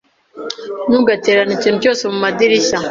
Ntugatererane 0.89 1.53
ikintu 1.57 1.77
cyose 1.83 2.03
mumadirishya. 2.11 2.77